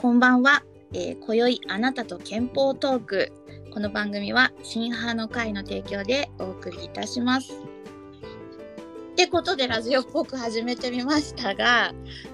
[0.00, 0.64] こんばんは。
[0.94, 3.32] えー、今宵あなたと憲法トーク。
[3.70, 7.52] この番組は新派の会の提供でお送りいたします。
[7.52, 11.92] ってことでラジオっぽく始めてみましたが、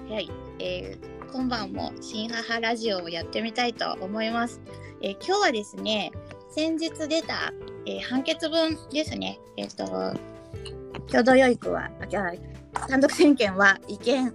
[0.09, 4.61] はい、えー、今晩も新母ラジオをやってみたいと思います。
[5.01, 6.13] えー、今日はですね、
[6.49, 7.53] 先日出た、
[7.85, 9.41] えー、判決文ですね。
[9.57, 9.85] えっ、と、
[11.11, 11.91] 共同養育は、
[12.87, 14.33] 単独親権は違憲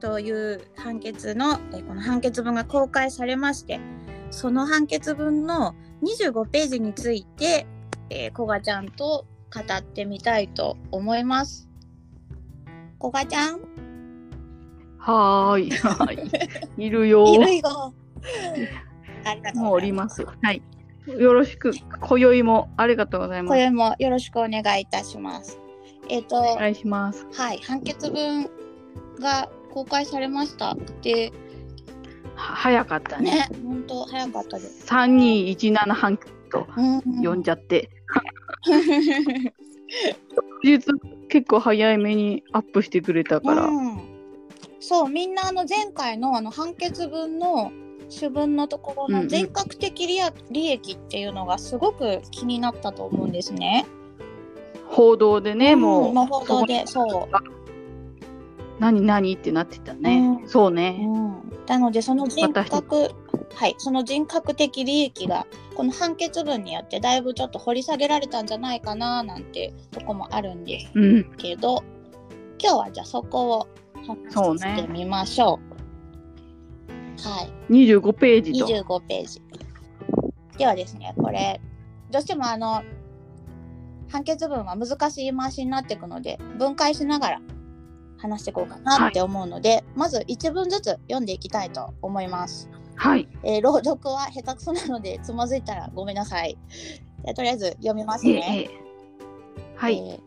[0.00, 3.80] という判決の、えこの判決文が公開されまして、
[4.30, 7.66] その判決文の25ページについて、
[8.08, 11.68] えー、こがちゃんと語ってみたいと思います。
[12.98, 13.60] こがちゃん
[14.98, 15.70] はーい。
[15.70, 16.18] はい。
[16.86, 17.26] いるよ。
[17.34, 17.94] いるよ。
[19.24, 20.24] ありがとうもうおります。
[20.24, 20.62] はい。
[21.06, 23.56] よろしく、今宵もありがとうございます。
[23.56, 25.58] 今宵もよろしくお願いいたします。
[26.08, 27.26] えっ、ー、と、お願いします。
[27.32, 27.58] はい。
[27.58, 28.44] 判決文
[29.18, 30.76] が公開されました。
[31.02, 31.32] で、
[32.34, 33.48] 早かったね。
[33.64, 34.86] 本当早かったです。
[34.86, 36.18] 三二一七半
[36.50, 36.66] と
[37.22, 37.90] 呼んじゃって。
[40.64, 40.94] 実
[41.28, 43.66] 結構早いめにアップしてくれたから。
[43.66, 44.00] うん、
[44.80, 47.72] そうみんなあの前回のあの判決文の
[48.08, 50.18] 主文のところの全国的利,、
[50.50, 53.86] 利益っていうのがすごく気になったと思うんですね。
[54.88, 56.14] 報道でね、うん、もう。
[56.26, 57.59] 報道でそう。
[58.80, 63.10] 何何ってなってたね、うん、そうね、うん、なのでその人格
[63.54, 70.92] はいその人格的利益がこの判決文によってだいぶちょっと掘り下げられたんじゃないかななんてとこもあるんです
[71.36, 71.84] けど、うん、
[72.58, 73.68] 今日はじゃあそこを
[74.06, 75.70] 話してみましょう。
[77.22, 77.72] はい。
[77.72, 78.66] 25ページと。
[78.66, 79.42] 25ページ。
[80.56, 81.60] ではですね、これ、
[82.10, 82.82] どうしてもあの、
[84.08, 87.40] 判決文は難しい回しになっていくので、分解しながら
[88.20, 92.68] 話していこうかなって思うので、はい、まず1文ずつ読んでいきたいと思います。
[92.96, 93.26] はい。
[93.42, 96.58] えー、朗読は下手くそなのでつまずいたらごめんなさい。
[97.34, 98.70] とりあえず読みますね。
[98.70, 99.98] えー、はい。
[99.98, 100.20] え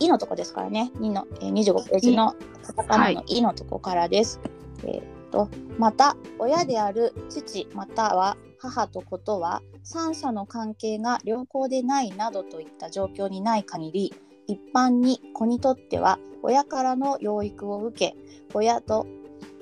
[0.00, 0.92] ー、いのとこですからね。
[0.96, 4.40] 2の、えー、25ページのカタカナのいのとこからです。
[4.84, 5.48] はい、えっ、と、
[5.78, 14.14] また、親である父または母と子とは三者の関係が良好でないなどといった状況にない限り
[14.46, 18.16] 一般に子にとっては親からの養育を受け
[18.54, 19.06] 親と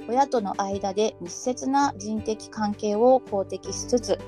[0.09, 4.19] 親との間で密接な人的関係を公的しつつ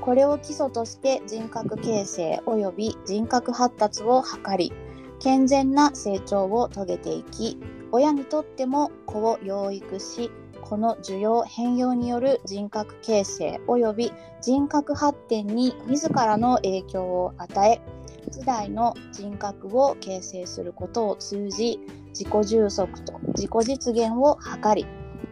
[0.00, 4.72] これを基礎として人格形成及び人格発達を図り
[5.20, 7.58] 健全な成長を遂げていき
[7.92, 10.30] 親にとっても子を養育し
[10.62, 17.80] この需要変容による人格形成及び人格発展に自らの影響を与え
[18.28, 24.86] 時代の人格を形成することを通じ自己充足と自己実現を図り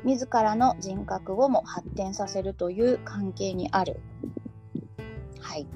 [0.04, 4.00] 自らの人格をも発展させるという関係にある。
[5.41, 5.66] はい。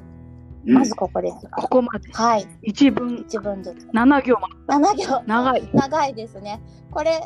[0.64, 1.48] まずここです。
[1.50, 2.12] ここまで。
[2.12, 2.46] はい。
[2.62, 3.24] 一文。
[3.26, 3.88] 一文ずつ。
[3.92, 4.36] 七行
[4.66, 5.22] 七行。
[5.26, 5.70] 長い。
[5.72, 6.62] 長いですね。
[6.90, 7.20] これ。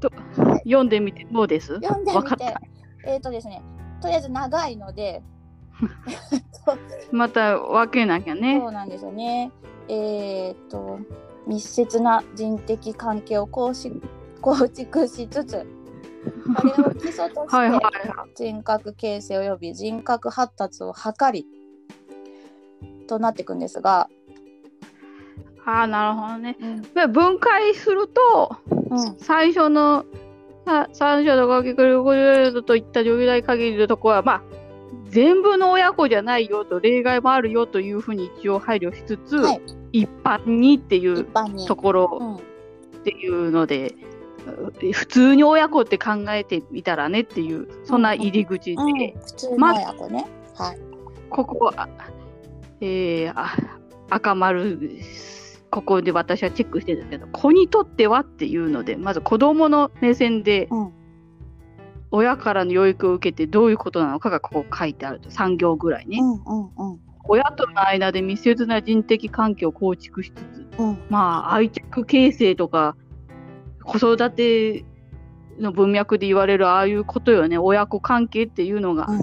[0.00, 0.10] と、
[0.42, 1.74] はい、読んでみてどうです？
[1.74, 2.54] 読んでみて。
[3.06, 3.62] えっ、ー、とですね。
[4.00, 5.22] とりあえず長いので、
[7.12, 8.58] また分けなきゃね。
[8.60, 9.50] そうなんですよね。
[9.88, 10.98] えっ、と
[11.46, 13.92] 密接な人的関係を構し
[14.40, 15.66] 構築しつつ、
[16.56, 17.86] これを基礎として
[18.34, 21.46] 人格形成及び人格発達を図り
[23.06, 24.08] となっていくんですが。
[25.66, 26.56] ああなるほどね。
[26.60, 30.04] うん、分解すると、うん、最初の
[30.92, 34.42] 三者のかけくるといった状態限りのところはまあ
[35.08, 39.60] 全部の親子じゃないよと例外もあるよというふうに一応配慮しつつ、はい、
[39.92, 41.26] 一般にっていう
[41.66, 42.40] ところ
[42.98, 43.94] っていうので、
[44.82, 50.26] うん、普通に親子って考えてみたらねっていうそんな入り口で、うんうん、普通の親子ね、
[50.56, 50.78] はい、
[51.30, 51.88] ここは、
[52.80, 53.34] えー、
[54.10, 54.78] 赤丸
[55.70, 61.03] ここで私はチェックしてるんですけど子にとってはっていうのでまず子どもの目線で、うん
[62.14, 65.30] 親からの養育を受けてどういうことなのかがここ書いてあると。
[65.30, 72.96] 3行ぐらいね、うんうんうん、親との間で密接な人的関係を構築しつつ、うん、まあ愛着形成とか
[73.82, 74.84] 子育て
[75.58, 77.58] の文脈で言われるああいうことよね。
[77.58, 79.18] 親子関係っていうのが言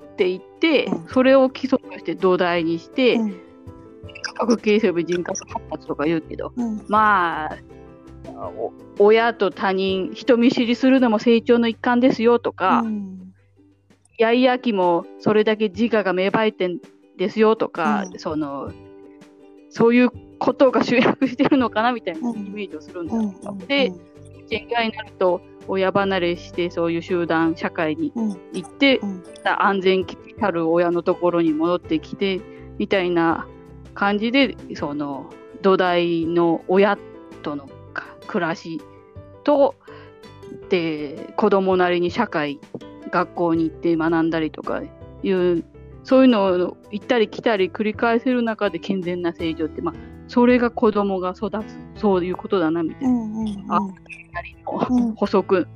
[0.00, 3.40] っていて、うん、それを基礎として土台にして、うん、
[4.22, 6.52] 価格形成部人格発達とか言うけど、
[6.86, 7.58] まあ
[8.98, 13.32] 親と他人人見知りするのも成長の一環ですよとか、うん、
[14.18, 16.78] イヤイヤ期もそれだけ自我が芽生えてん
[17.16, 18.72] ですよとか、うん、その
[19.70, 23.92] そういうことが集約してるのかなみたいなイメージをするんだ、うん、で
[24.48, 28.28] 限界になると親離れしてそういう集団社会にうん。
[28.52, 29.22] 行って、うん。
[29.44, 30.04] 安全
[30.40, 32.40] たる親のところに戻ってきて
[32.78, 33.46] みたいな
[33.94, 35.30] 感じでその
[35.62, 36.98] 土台の親
[37.42, 37.79] とのか
[38.30, 38.80] 暮らし
[39.42, 39.74] と
[40.68, 42.60] で子供なりに社会
[43.10, 44.82] 学校に行って学んだりとか
[45.24, 45.64] いう
[46.04, 49.94] そういうのを行ったり来たり繰り返せる中で健全な成長って、まあ、
[50.28, 53.08] それが子供が育つそういうことだなみたいな。
[53.08, 53.72] うんうんうん。
[53.72, 53.80] あ
[54.32, 55.66] なりのうん補足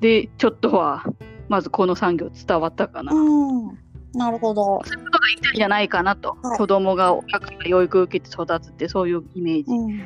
[0.00, 1.04] でちょっとは
[1.48, 3.78] まずこの産業伝わったかな、うん。
[4.12, 4.80] なるほど。
[5.54, 6.58] じゃないかなと、はい。
[6.58, 10.00] 子供が親から養育を受けて育つってそういうイメージ、うん。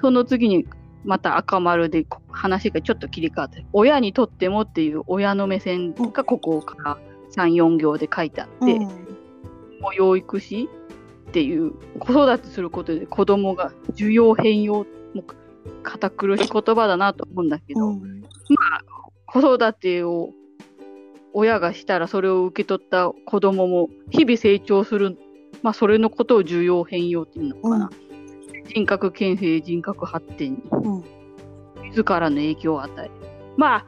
[0.00, 0.66] その次に
[1.04, 6.98] また赤丸でこ話がちょっと切り替わって親にとってもっていう親の目線がここから
[7.34, 8.80] 34行で書いてあって、うん。
[9.80, 10.68] もう養育士
[11.28, 15.24] っていう子育てすることで子供が需要変容もう
[15.82, 18.22] 堅苦しい言葉だなと思うんだけど、うん。
[19.26, 20.30] 子育てを
[21.32, 25.16] 親がしたらそれを受け取った子供も日々成長する、
[25.62, 27.90] まあ、それのことを重要変容っていうのかな、
[28.72, 31.04] 人格形成人格発展にうん
[31.82, 33.10] 自らの影響を与える。
[33.56, 33.86] まあ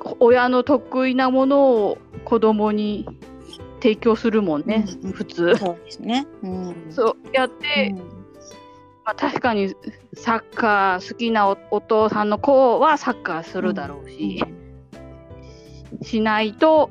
[0.00, 3.06] こ親の得意なものを子供に
[3.80, 5.56] 提供するもんね、うん普通。
[5.56, 6.26] そうですね。
[6.42, 6.86] うん。
[6.90, 7.98] そうやって、うん。
[9.04, 9.74] まあ、確かに
[10.14, 14.44] サッカー好きなおお父さんの子はサッカーするだろうし、
[16.02, 16.90] しないと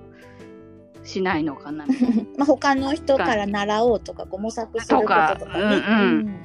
[1.04, 1.86] しないのかな。
[2.38, 5.82] まあ他の人から習おうとかこう模索することとかね。
[5.88, 6.36] うんうん。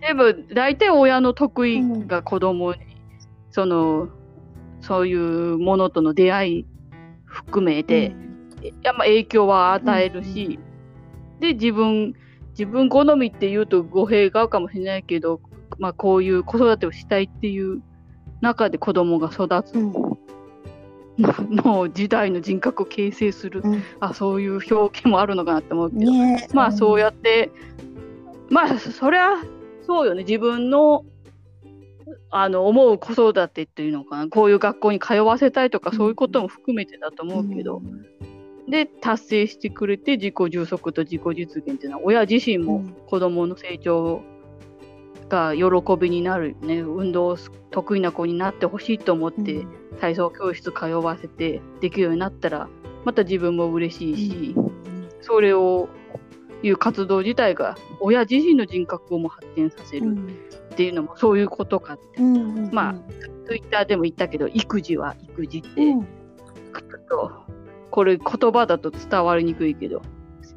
[0.00, 2.80] でも大体親の得意が子供に、
[3.50, 4.08] その
[4.80, 6.66] そういうものとの出会い
[7.24, 8.14] 含めて、
[8.82, 10.58] やっぱ影響は与えるし、
[11.40, 12.14] で自分
[12.50, 15.40] 自分好みって言うと語弊が合うかもしれないけど、
[15.78, 17.82] まあ、こういう子育てをしたいっていう
[18.40, 19.74] 中で子供が育つ。
[19.74, 20.19] うん
[21.50, 23.82] のの時代の人格を形成する、うん。
[24.00, 26.48] あそういう表現もあるのかなって思うけど、ね。
[26.52, 27.50] まあそうややって、
[28.48, 29.30] まあそりゃ
[29.86, 30.24] そうよね。
[30.24, 31.04] 自分の
[32.30, 34.28] あの思う子育てっていうのかな。
[34.28, 35.96] こういう学校に通わせたいとかうん。
[35.96, 37.82] そういうことも含めてだと思うけど、
[38.68, 42.94] で達成してくれて自己充足と自己実現っていうのは親自身もうん。
[43.06, 44.22] 子供の成長
[45.30, 45.64] が喜
[45.98, 47.38] びになるよね運動
[47.70, 49.66] 得意な子になってほしいと思って
[50.00, 52.68] 体操教室通わせてできるようになったら
[53.04, 54.54] また自分も嬉しいし、
[55.22, 55.88] それを
[56.62, 60.18] いう活動自体が親自身の人格をも発展させる
[60.72, 62.94] っていうのもそういうことかって、まあ
[63.46, 66.06] ツイッターでも言ったけど育児は育児ってう
[67.10, 67.32] と、
[67.90, 70.02] これ言葉だと伝わりにくいけど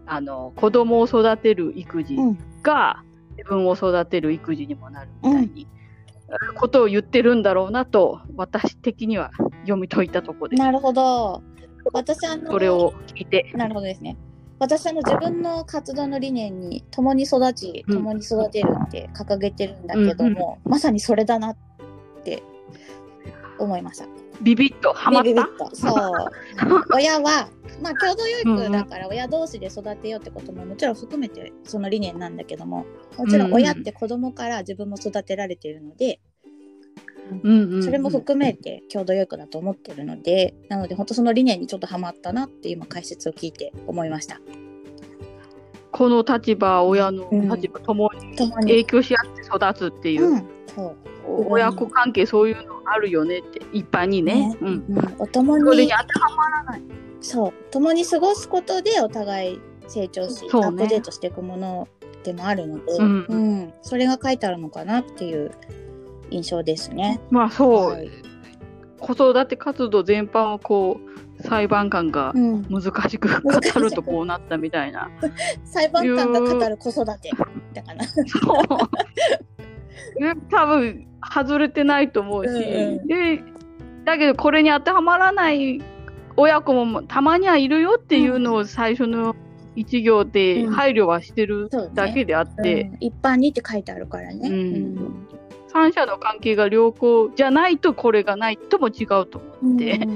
[0.05, 2.37] あの子供を育てる育児うん。
[2.61, 3.03] が
[3.37, 5.67] 自分を育てる育児にもなるみたいに、
[6.55, 9.31] ことを言ってるんだろうなと私的には
[9.61, 11.43] 読み解いたところでなるほど。
[11.91, 14.17] 私あのそれを聞いてなるほどですね。
[14.59, 21.57] 私あの自分の活動の理念に共に育ちうん共に育てるって掲げてるんだけども、まさにそれだなっ
[22.23, 22.41] て
[23.59, 24.22] 思いました。
[24.43, 26.29] ビビッとハマっビビビたッとそう。
[26.93, 27.49] 親は
[27.81, 32.85] まあ共同養育だから親同士で育てようってことももちろん含めてその理念なんだけども
[33.17, 36.19] もちろん親って子供から自分も育てられているので、
[37.31, 37.83] うんうんうん。
[37.83, 44.41] それも含めて共同養育だと思ってるのでなので本当その理念にちょっとハマったなって今解説を聞いて思いました。
[45.91, 48.35] この立場親の立場ともに。
[48.35, 54.49] 影響し合って育つっていう、うん、そう親子関係そういうのあるよねって一般にね。
[54.49, 54.57] ね。
[54.61, 56.81] うん、うん、お共にそれに当てはまらない。
[57.21, 57.53] そう。
[57.71, 60.49] 共に過ごすことでお互い成長し、ね。
[60.53, 61.87] アップデートしていくもの
[62.23, 63.25] でもあるので、うん。
[63.27, 63.73] うん。
[63.81, 65.51] それが書いてあるのかなっていう
[66.29, 67.21] 印象ですね。
[67.29, 68.09] まあそう、はい。
[68.99, 70.99] 子育て活動全般をこ
[71.37, 75.09] う裁判官がうん、難しく語るとこうなったみたいな。
[75.63, 77.31] 裁判官が語る子育て
[77.73, 78.03] だから。
[78.05, 78.77] そう
[79.37, 79.52] ね
[80.49, 82.57] 多分外れてないと思うし、うん
[82.99, 83.07] うん。
[83.07, 83.43] で
[84.05, 85.81] だけどこれに当てはまらない
[86.35, 89.35] 親子もたまにはいるよっていうのを最初の
[89.75, 90.73] 一行でうん。
[90.73, 92.97] 配慮はしてるだけであって、うん。
[92.99, 94.49] 一般にって書いてあるからね。
[94.49, 95.27] うん。
[95.67, 100.09] 三者の関係が良好じゃないとこれがないとも違うと思って、うんうん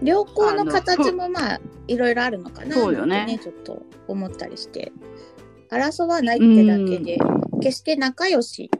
[0.00, 0.06] うん。
[0.06, 2.74] 良好の形もまあいろいろあるのかな。
[2.74, 3.18] そうよね。
[3.18, 4.92] なんてちょっと思ったりして。
[5.70, 7.18] 争わないってだけで、
[7.62, 8.70] 決して仲良し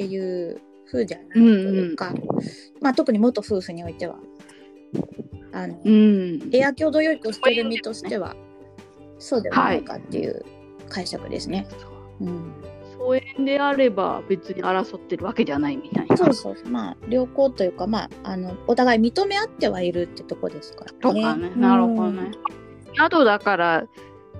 [0.00, 2.14] っていう風じゃないというか、
[2.80, 4.16] まあ特に元夫婦においては
[5.52, 8.34] あの、うんエア共同養育をしてる身としては
[9.18, 10.42] そうではないかっていう
[10.88, 11.66] 解釈ですね。
[12.20, 12.52] うん
[12.96, 16.16] 疎遠であれば別に争ってるわけじゃないみたいな。
[16.16, 20.98] そうそうまあ良好というかまああのお互い認め合ってはいるってとこですからね。
[21.00, 22.30] とかね、なるほどね。
[22.94, 23.86] 宿だから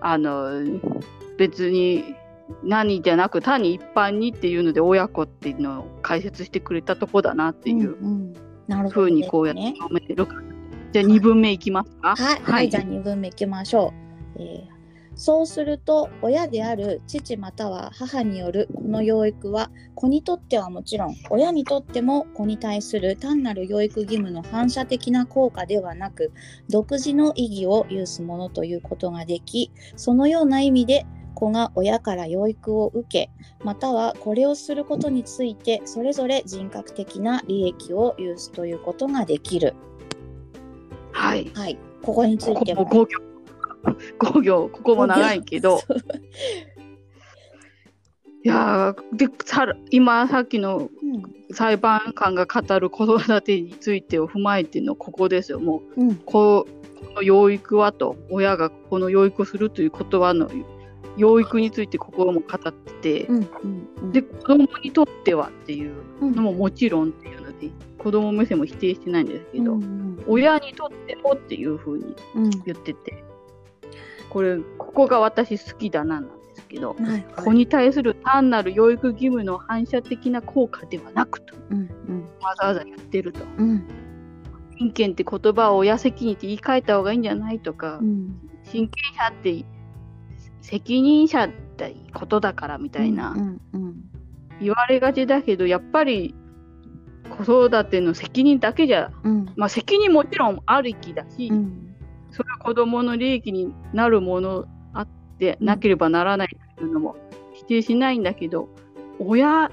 [0.01, 0.63] あの
[1.37, 2.15] 別に
[2.63, 7.97] 何じゃなく単に一般にっていうので親子っていうのを解説してくれたとこだなっていう
[8.91, 10.43] ふうにこうやって読めてるから、
[10.93, 12.17] じゃあ2分目いきますか？
[12.17, 13.93] はい、はい、はい、じゃあ2分目いきましょ
[14.37, 14.43] う。
[14.43, 14.81] えー
[15.17, 26.33] そうすると親である父または母によるこの養育は子にとってはもちろん親にとっても子に対する単なる養育義務の反射的な効果ではなく
[26.71, 33.31] 独自の意義を有すものということができそのような意味で子が親から養育を受け
[33.65, 39.75] またはこれをすることについてそれぞれ人格的な利益を有すということができる。
[41.13, 42.85] はい、はい、ここについては。
[44.19, 45.81] 工業ここも長いけど。
[48.43, 50.89] いやでさ今さっきの
[51.53, 55.61] 裁判官が語る子育てについてを踏まえてのここですよ。
[55.61, 56.67] もう、うん、こ
[57.01, 60.49] この養育はと親がこの養育をするという言葉の
[61.21, 72.15] 養育について心も語ってて、うんうんうん、で子供にとってはっていうのももちろんっていうので、うん、子供目線も否定してないんですけど、うんうん、親にとってもっていうふうに
[72.65, 73.25] 言ってて、
[74.29, 77.11] これここが私好きだななんですけど、はい。
[77.11, 83.41] はい、子に対する単なる養育義務の反射的な効果ではなくと、うんうん、わざわざ言ってると。
[83.59, 83.85] うん。
[84.79, 88.35] 親権って言葉を親責任って言い換えた方がいいんじゃないとか、うん、
[88.65, 89.65] 親権者って
[90.63, 93.35] 責任者ってことだからみたいな、
[94.61, 96.35] 言われがちだけどやっぱり
[97.31, 101.95] 子育ての責任だけじゃ、うん、まあ責任もちろんあるきだし、うん、
[102.31, 107.17] それは子どもの利益になるものあってなければならないというのも
[107.55, 108.69] 否定しないんだけど、
[109.19, 109.71] 親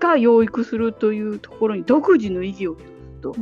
[0.00, 2.76] が養育するというところに独自の意義を
[3.22, 3.34] と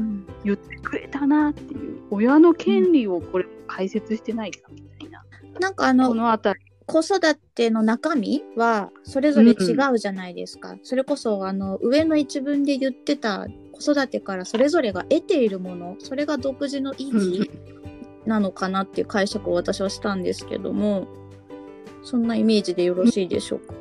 [0.44, 5.24] 言ってくれたなっていう、うん、親の権利をこれ解説してないかみたいな。
[5.58, 10.70] なんかあのこの辺り子育ての中身はそれぞれ違うじゃないですか。
[10.70, 17.50] うん、それこそあの上の一文で言ってた子育てからそれぞれが得ているものそれが独自の意義
[18.26, 21.06] なのかなっていう解釈を私はしたんですけども
[22.02, 23.74] そんなイメージでよろしいでしょうか？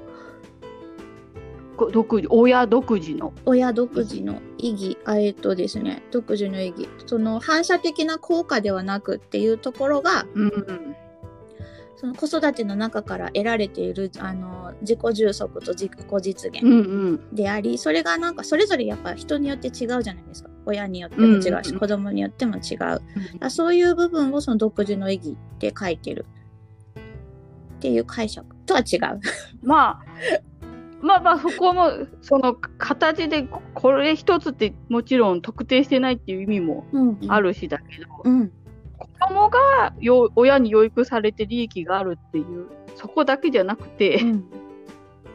[1.92, 3.34] 独自親独自の。
[3.46, 6.90] 親独自の意義えっとですね独自の意義。
[7.06, 10.96] その反射的な効果ではなくっていうところが、うん、
[12.00, 15.92] その子育ての中から得られているあの自己充足と自己
[16.22, 17.74] 実現であり、うん。
[17.74, 20.50] うん、それがなんかそれぞれやっぱ人によって違うじゃないですか。
[20.66, 21.56] 親によっても違うし、うん。
[21.74, 23.02] うん、子供によっても違う、
[23.42, 26.26] うん、そういう部分をその独自の意義って書いてる。
[26.96, 28.56] っていう解釈。
[28.66, 29.20] とは違う。
[29.62, 30.02] まあ
[31.02, 31.92] まあまあそこも
[32.22, 36.86] その形でこれ一つってもちろん特定してないっていう意味も
[37.28, 38.52] あるしだけど、うんうん、
[39.20, 44.46] 子供がよ親に養育されて利益があるっていうそこだけじゃなくて、うん、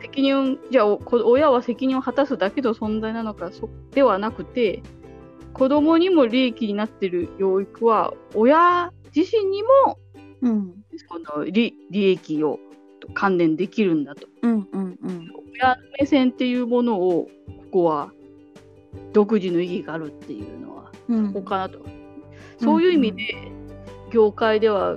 [0.01, 4.83] 責任じゃあ親は責任を果たすだけの存在なのかそではなくて
[5.53, 9.99] 子供にも利益になってる養育は親自身にも、
[10.43, 10.75] うん、
[11.09, 12.59] その利利益を
[13.13, 18.13] 関連できるんだと、うんうんうん、親の目線っていうものをここは
[19.13, 21.79] 独自の意義があるっていうのは、そこかなと、
[22.61, 23.53] そういう意味で、
[24.15, 24.97] 業界では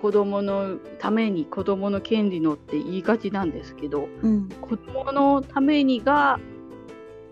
[0.00, 6.38] 子供のために子供の権利のって言いがちなんですけど、うん、子供のためにが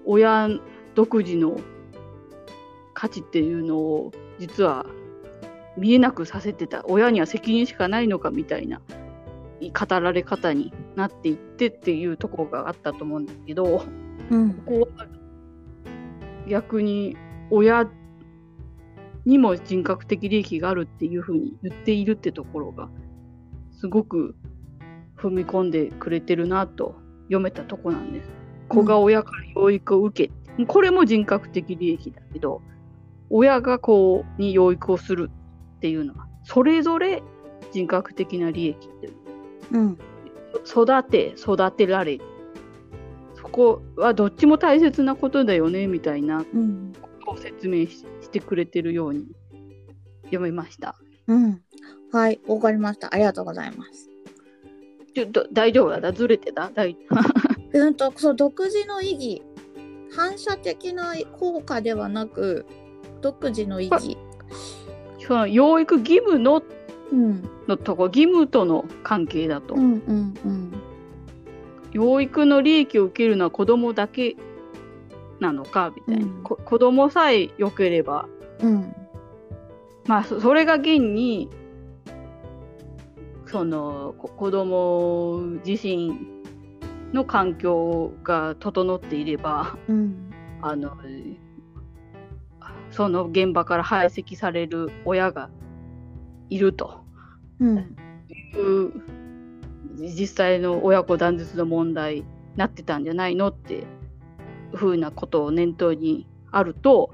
[0.05, 0.51] 親
[0.97, 1.61] 独自の
[2.93, 4.85] 価値っていうのを実は
[5.77, 8.81] 見えなくさせてた親には責任しかないのかみたいな
[9.61, 13.85] 語られ方になっていってっていうところがあったと思うんですけど、
[14.31, 15.07] うん、ここは
[16.49, 17.17] 逆に
[17.51, 17.89] 親
[19.27, 22.89] にも人格的利益があるっていうふうに言っているってところが
[23.73, 24.35] すごく
[25.17, 28.31] 踏み込んでくれてるなと読めたとこなんです。
[28.69, 32.63] 子が親から養育を受け、これも人格的利益だけど
[33.29, 35.31] 親が子に養育をする
[35.77, 37.23] っていうのはそれぞれ
[37.73, 39.15] 人格的な利益っていう、
[39.73, 39.99] うん、
[40.65, 42.19] 育て育てられ。
[42.19, 42.25] る
[43.35, 46.45] そこはどっちも大切なことだよねみたいな
[47.67, 49.27] 説明してくれてるように
[50.25, 50.95] 読めました。
[51.27, 51.61] うん、
[52.13, 54.09] はいわかりましたありがとうございます。
[55.15, 56.71] ちょっと大丈夫だずれてた？
[56.71, 56.97] 大
[57.73, 59.43] うんとそう独自の意義
[60.15, 62.65] 反射的な効果ではなく
[63.21, 64.17] 独自の意義。
[65.27, 66.63] その養育義務の、
[67.11, 69.75] うん、のとこ義務との関係だと。
[69.75, 70.73] うんうんうん、
[71.91, 74.37] 養育の利益を受けるのは子供だけ
[75.41, 78.29] なのかみたいな、うん、こ子供さえ良ければ、
[78.61, 78.95] うん、
[80.07, 81.51] まあそれが現に
[83.47, 86.19] その子供自身
[87.13, 90.31] の環境が整っていれば、うん、
[90.63, 90.97] あの
[92.91, 95.51] その現場から排斥される親が
[96.51, 97.05] いると。
[97.59, 97.65] い
[98.59, 98.93] う
[99.99, 102.25] 実際の親子断絶の問題に
[102.57, 103.85] なってたんじゃないのって
[104.73, 107.11] ふうなことを念頭にあると、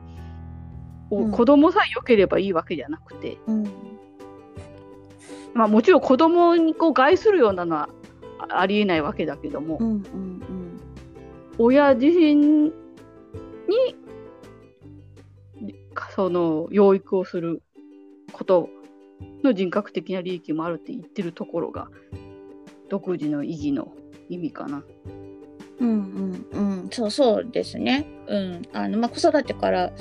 [1.10, 3.64] うん、子供さえ良ければいいわけじゃなくて、うん、
[5.54, 7.88] まあもちろん子供にこう害するようなのは
[8.48, 10.80] ありえないわけだけども、うんうんうん、
[11.58, 12.72] 親自身に
[16.14, 17.62] その養育をする
[18.32, 18.68] こと
[19.42, 21.88] の人格的な利益もあるって言ってるところが
[22.88, 23.92] 独自の意義の
[24.28, 24.82] 意味かな。
[25.82, 28.06] うんうんうん、そうそうですね。
[28.28, 29.92] うん、あのまあ子育てから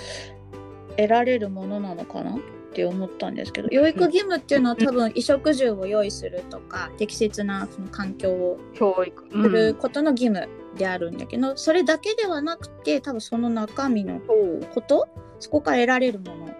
[0.97, 2.39] 得られるものなのかなっ
[2.73, 9.25] て思ったんですけど、養育義務っていうのは多分衣食住を用意するとか、適切なその環境を教育。
[9.29, 10.47] することの義務
[10.77, 14.21] であるんだけど、それだけではなくて多分その中身の
[14.73, 15.09] こと、
[15.39, 16.51] そこから得られるもの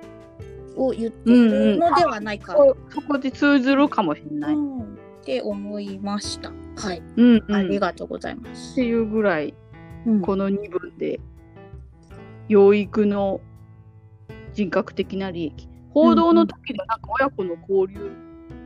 [0.75, 4.85] を言ってるのではないか、うんうん、そこで通ずるかもしれない、うん、っ
[5.23, 6.51] て思いました
[6.87, 8.73] はい、うんうん、ありがとうございます。
[8.73, 9.53] っていうぐらい、
[10.05, 11.19] うん、この2文で
[12.47, 13.41] 養育の
[14.53, 18.11] 人格的な利益報道の時でなんか親子の交流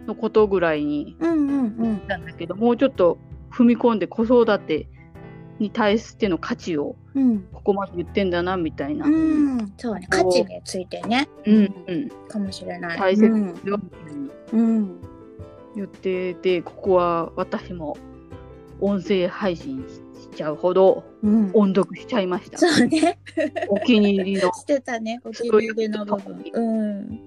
[0.07, 3.17] のことぐらいに言ったんだけど、もうちょっと
[3.51, 4.87] 踏み込んで子育て
[5.59, 6.95] に対しての価値を
[7.53, 10.05] ここまで言ってんだなみたいな、うん、そうね。
[10.09, 11.55] 価値についてね、うん
[11.87, 12.97] うん、かもしれない。
[12.99, 13.25] 大切
[13.65, 13.79] よ、
[14.53, 15.14] うん、言
[15.83, 17.97] っててここは私も
[18.81, 21.03] 音声配信しちゃうほど
[21.53, 23.19] 音読しちゃいました、そうね。
[23.69, 25.21] お気に入りの してたね。
[25.23, 26.43] お気に入りの部分。
[26.53, 27.19] うん。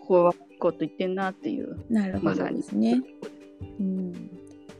[0.00, 1.76] ここはこと言ってんなっていう。
[1.90, 3.02] なるほどですね、
[3.80, 4.12] うん。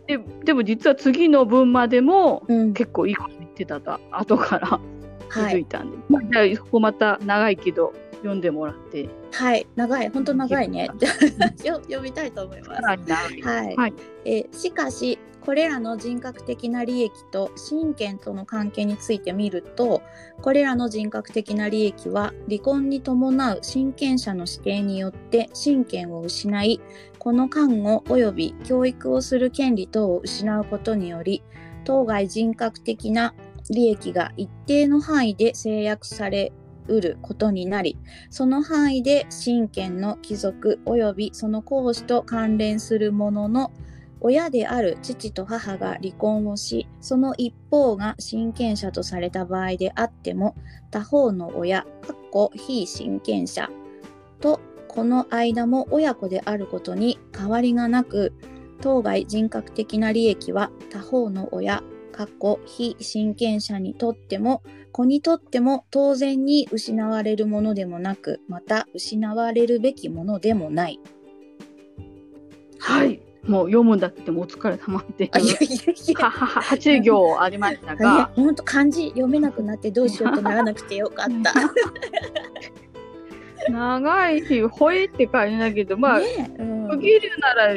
[0.07, 4.81] ででも実は次の分までも、結構いいこと言ってたと後から
[5.33, 7.92] 気づいたんで、はい、じゃあここまた長いけど
[8.27, 9.09] 読んでもらって。
[9.33, 9.67] はい。
[9.77, 10.09] 長い。
[10.11, 10.91] 本当長いね。
[11.62, 12.83] 読みたいと思います。
[12.83, 12.95] は
[13.62, 20.03] い、はい、えしかしこれらの人格的な利益と親権との関係について見ると
[20.43, 26.81] これらの人格的な利益は離婚に伴う親権者の指定によって親権を失い
[27.21, 31.45] この看護及び教育をする権利等を失うことにより
[31.85, 33.33] 当該人格的な
[33.71, 36.53] 利益が一定の範囲で制約され
[36.88, 37.99] うることになり
[38.31, 43.72] その範囲で親権の帰属及びその行使と関連するものの
[44.20, 50.57] 親である父と母が離婚をし、その一方が親権者とされた場合であっても、
[50.90, 53.68] 他方の親、かっこ非親権者
[54.40, 58.33] とこの間も親子であることに変わりがなく、
[58.81, 61.83] 当該人格的な利益は他方の親、
[62.16, 70.98] かっこ非親権者にとっても、子にとっても当然に失われるものでもなく、また失われるべきものでもない。
[72.79, 73.20] はい。
[73.44, 78.33] もう読むんだってもお疲れ様っていう8行ありましたが。
[78.35, 81.52] 本当、漢字読めなくなってどうしようとならなくてよかった。
[83.70, 87.74] 長いしほえって感じだけどまあ、ねうん、区切るなら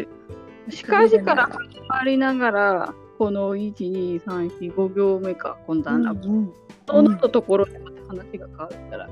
[0.70, 6.54] しかしから始まりながらこの12345行目か今度はな、うんうん、
[6.88, 9.10] そのところでまた話が変わったら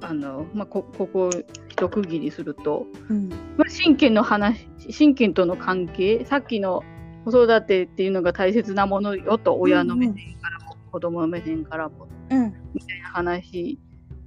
[0.00, 1.28] あの、まあ、こここ
[1.68, 6.82] 一区切りすると、うん、まあ、親権の話親権との関係さっきの
[7.26, 13.78] 子育てっていうのが大切なものよと親の目線からも、うんうん、子供の目線からも、うん、みたいな話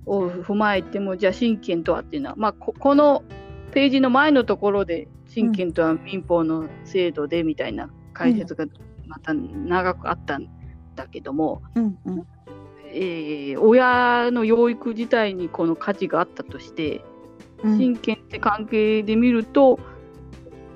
[0.05, 3.23] を踏まえてもじゃあ親権とはっていうのは、まあ、ここの
[3.71, 8.65] ページの前のところで親権とは民法の制度でみたいな解説が
[9.05, 10.47] また長くあったん
[10.95, 12.27] だけども、うんうん。
[12.89, 17.03] えー、親の養育自体にこの価値があったとして、
[17.63, 19.79] 親権って関係で見ると、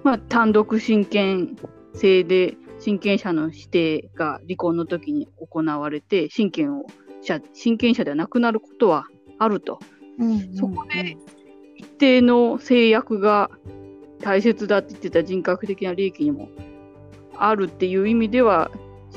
[0.03, 1.55] まあ、単独親権
[1.93, 6.85] 制で親権者の指定が離婚の時に行われて親権を
[7.53, 9.05] 親権者ではなくなることは
[9.37, 9.79] あると、
[10.17, 11.17] うんうんうん、そこで
[11.77, 13.51] 一定の制約が
[14.21, 16.49] 大切だって言ってた人格的な利益にも
[17.47, 18.71] あるっていう意味では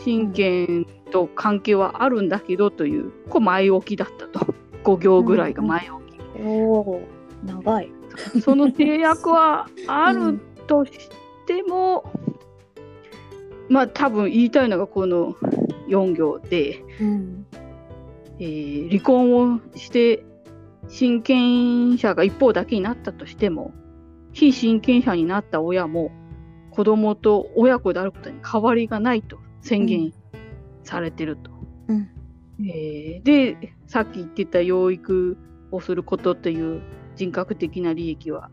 [0.05, 4.55] 親権と関係はあるんだけどという、こう前置きだったと。
[4.85, 6.41] 5行ぐらいが前置き。
[6.41, 6.47] うん。
[6.47, 7.01] うん、お
[7.45, 7.91] 長い。
[8.43, 10.93] その制約はあるとし
[11.47, 12.05] ても、
[13.69, 15.35] まあ多分言いたいのがこの
[15.89, 17.47] 4行で、うん。
[18.39, 20.25] えー離婚をして
[20.89, 23.73] 親権者が一方だけになったとしても
[24.33, 26.11] 非親権者になった親も
[26.75, 30.13] 子供と親子であることに変わりがないと宣言
[30.83, 31.51] されてると。
[31.89, 32.11] うん。
[32.61, 35.37] えーでさっき言ってた養育
[35.71, 36.83] をすることという
[37.15, 38.51] 人格的な利益は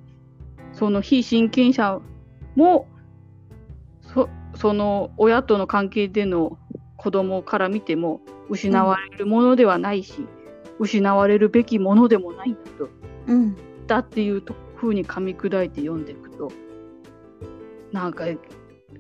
[0.74, 2.00] その非親権者
[2.56, 2.88] も
[4.14, 6.60] そその親との関係での
[6.98, 10.28] 子供から見ても失われるものではないし、
[10.78, 12.90] 失われるべきものでもないんだと
[13.28, 13.56] うん。
[13.88, 16.52] だっていうと風に噛み砕いて読んでいくと
[17.92, 18.26] なんか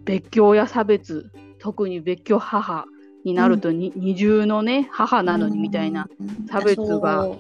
[0.04, 2.86] 別居や差別特に別居母
[3.24, 6.48] になるとに、二重のね母なのにみたいなうん。
[6.48, 7.38] 差別が蔓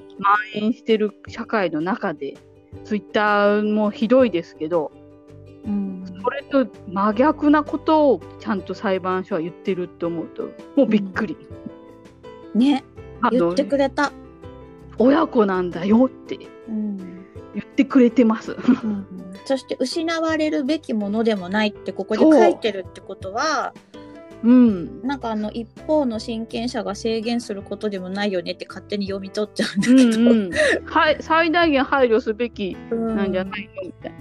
[0.53, 2.37] 延してる社会の中で
[2.85, 4.91] ツイッターもひどいですけど
[5.65, 6.03] うん。
[6.23, 10.43] それと真逆なことをちゃんと裁判所は言ってるって思うと
[10.75, 11.37] もうびっくり。
[12.53, 12.83] ね。
[13.21, 14.11] あの言ってくれた、
[14.97, 16.37] 親子なんだよって。
[16.67, 17.20] うん
[17.53, 18.53] 言ってくれてます。
[18.53, 19.05] うん
[19.45, 23.73] そして失われるべきものでもないってここで書いてるってことは
[24.43, 25.01] うん。
[25.01, 30.51] なんかあの一方の親権者が制限することでもないよねって勝手に読み取っちゃうんだうけど、んうん、
[30.85, 34.17] はい最大限配慮すべきうんなんじゃないのみたいな。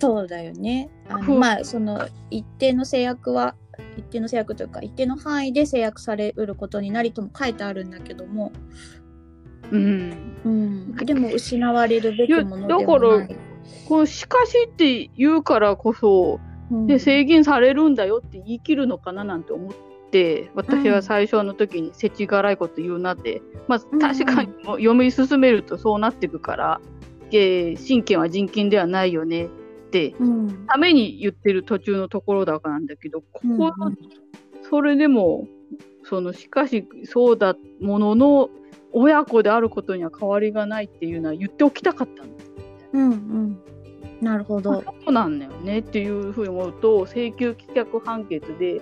[0.00, 0.90] そうだよね。
[1.08, 3.54] あふのまあその一定の制約は
[3.96, 8.52] 一定の制約というか一定の範囲で制約されうることになりとも書いてあるんだけども、
[9.72, 12.80] うん、うん、でも失われるべきものでない。
[12.80, 13.28] だから
[13.88, 16.86] このしかしって言うからこそうん。
[16.86, 19.72] で制限されるんだよって言い切るのかななんて思っ
[20.10, 23.98] て私は最初の時に世知辛いこと言うなって、まあうん。
[23.98, 26.80] 確かに読み進めるとそうなっていくから、
[27.30, 29.48] えー親権は人権ではないよねっ
[29.90, 30.66] てうん。
[30.66, 33.98] ために言ってる途中のところだからなんだけどここ、うん
[34.68, 35.48] それでも
[36.04, 38.48] そのしかしそうだものの
[38.92, 42.52] 親子であることには変わりがないっていうのは言っておきたかったんです
[42.92, 43.62] うんうん
[44.22, 44.84] なるほど。
[44.84, 48.80] そうなんだよねっていうふうに思うと請求棄却判決で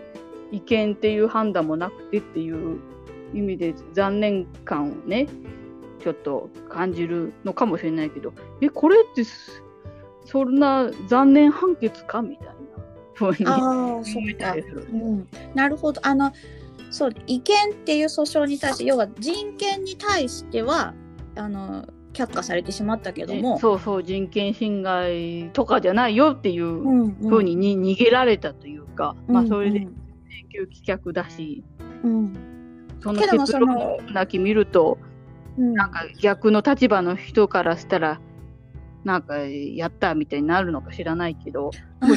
[0.53, 2.79] 違憲っていう判断もなくてっていう
[3.33, 5.29] 意味で残念感をね
[6.01, 9.63] ちょっと感じるのかもしれないけどえこれってす
[10.27, 12.55] そんな残念判決かみたいな
[13.15, 14.63] ふうに思そったり。
[14.63, 14.87] する。
[14.93, 16.33] うん、なるほどあの
[16.91, 20.95] そう違憲っていう訴訟に対して要は人権に対しては
[21.37, 27.15] あの却下されてしまったけども、そうそう人権侵害とかじゃないよっていううんうん。
[27.29, 29.85] ふうにに逃げられたというか、まあそれでうん
[30.53, 31.63] 請求棄却だし、
[32.03, 32.33] うん。
[33.01, 34.99] その結論そのなき見ると
[35.57, 35.75] うん。
[35.75, 38.21] なんか逆の立場の人からしたら
[39.05, 41.71] なんかやったみたいになるのか知らないけど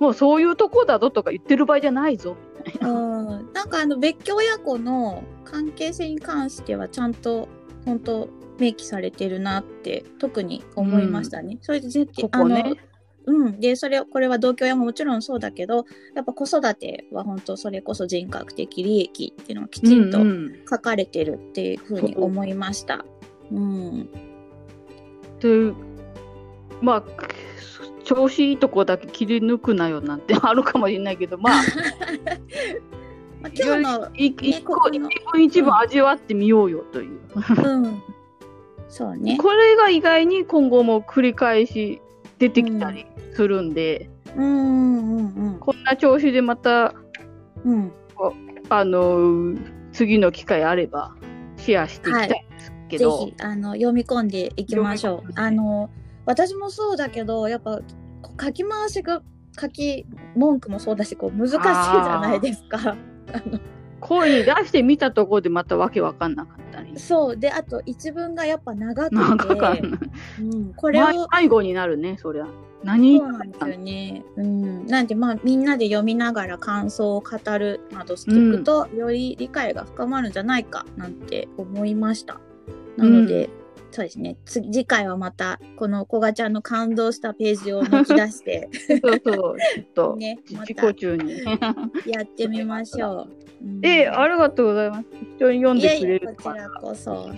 [0.00, 2.36] もうそういうとこだぞとか言ってる場合じゃないぞ。
[2.80, 7.48] うん、なんかあの別居親子の関係性に関してはちゃんと
[7.84, 11.58] 本当明記されてるなって特に思いましたね。
[11.60, 12.62] それで絶ここね。
[12.64, 12.76] あの
[13.28, 20.52] うん、でそれこれは同居親ももちろんそうだけどやっぱ子育ては本当それこそ人格的利益っていうのがきちんとうんうん。
[20.68, 23.04] 書かれてるっていうふうに思いました。
[23.50, 24.08] うん、
[25.40, 25.72] で
[26.80, 27.04] まあ
[28.06, 31.54] 調子いいとこだけ切り抜くなよなんて あるかもしれないけどまあ
[33.42, 38.02] まあ今日の、い一個一分一分味わってみようよという、うん、
[38.88, 39.36] そうね。
[39.36, 42.00] これが意外に今後も繰り返し
[42.38, 44.44] 出てきたりするんで、うん。
[44.44, 46.94] うんうんこんな調子でまた
[47.64, 47.92] うん。
[48.68, 49.54] あの
[49.92, 51.14] 次の機会あれば
[51.56, 55.32] シェアしていきたいんですけぜど、ひあの読み込んでいきましょう。
[55.34, 55.90] あの
[56.26, 57.80] 私もそうだけどやっぱ
[58.40, 59.22] 書き回しが
[59.58, 62.96] 書き文句もそうだしこう難しいじゃないですか。
[63.32, 63.58] あの
[63.98, 66.98] 声に出してみたところでまたわけわかんなかったり。
[66.98, 69.80] そうであと一文がやっぱ長くて、なんかかんない
[70.42, 72.46] うん、これをま迷子になるねそりゃ。
[72.84, 73.18] 何?
[73.18, 74.24] そうなんですよね。
[74.36, 82.38] うん、なんでまあみんなで読みながら感想を語るなどしていくと、より理解が深まるんじゃないかなんて思いました。
[82.96, 83.50] なので、
[83.90, 91.42] そうですね次次回はまたこのこがちゃんの感動したページを抜き出してそうそうちょっと ねま自た己中に。
[92.06, 93.64] やってみましょう。
[93.64, 95.04] うんえありがとうございます。
[95.38, 97.30] 一緒に読んでくれいやこちららこそ。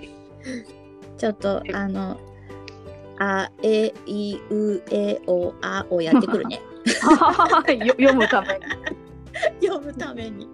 [1.17, 2.19] ちょっとあの
[3.19, 6.61] あえいうえおあをやってくるね。
[7.85, 8.61] よ読むために。
[9.67, 10.49] 読むために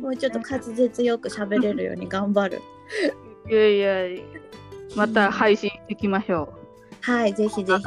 [0.00, 2.60] もうちょっと滑舌よく喋れるように頑張る。
[3.48, 4.22] いやいや、
[4.94, 6.52] また配信していきましょ
[7.02, 7.84] はい、ぜひぜひ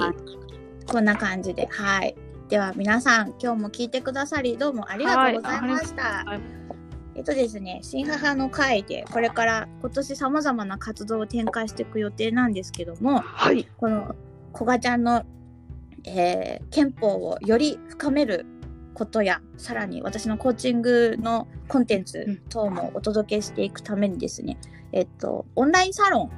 [0.87, 1.15] こんな。
[1.15, 2.15] 感じで、はい。
[2.47, 6.23] では皆さん今日も聞いてくださりどうもありがとうございました。
[6.25, 6.41] はい、
[7.15, 14.15] えっとですね、新母の会でこれから今年さまざまな活動を展開していく予定なんですけども、はい、この
[14.51, 15.23] こがちゃんの、
[16.05, 18.45] えー、憲法をより深める
[18.93, 24.57] ことやさらに私のコーチングのコンテンツ等もお届けしていくためにですね、
[24.91, 26.31] えっと、オンラインサロン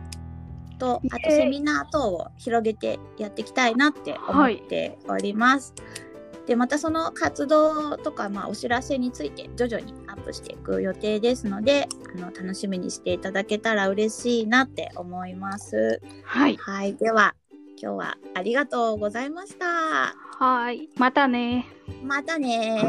[0.81, 5.75] とあとセミナー等を広げてやっていきたいなって思っております。
[5.77, 16.01] はい、でまたその活動とか、まあ、お知らせについて徐々にアップしていく予定ですのであの楽しみにしていただけたら嬉しいなって思います。
[16.23, 17.35] はい、はい、では
[17.79, 20.15] 今日はありがとうございました。
[20.39, 21.67] はい、またね。
[22.03, 22.81] またね。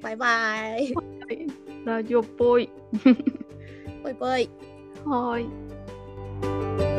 [0.00, 0.94] バイバイ。
[1.84, 2.70] ラジオっぽい。
[4.02, 4.48] ぽいぽい。
[5.04, 5.63] はい。
[6.42, 6.93] thank you